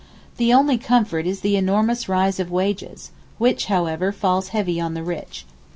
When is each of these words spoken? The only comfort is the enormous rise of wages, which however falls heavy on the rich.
The 0.37 0.51
only 0.51 0.79
comfort 0.79 1.27
is 1.27 1.41
the 1.41 1.55
enormous 1.55 2.09
rise 2.09 2.39
of 2.39 2.49
wages, 2.49 3.11
which 3.37 3.65
however 3.65 4.11
falls 4.11 4.47
heavy 4.47 4.81
on 4.81 4.95
the 4.95 5.03
rich. 5.03 5.45